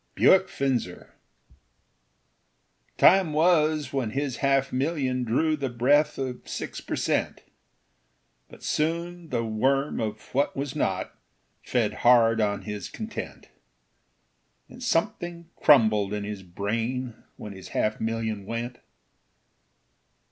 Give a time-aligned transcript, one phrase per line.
[0.15, 1.11] Bewick Finzer
[2.97, 7.43] Time was when his half million drew The breath of six per cent;
[8.49, 11.13] But soon the worm of what was not
[11.61, 13.49] Fed hard on his content;
[14.67, 18.79] And something crumbled in his brain When his half million went.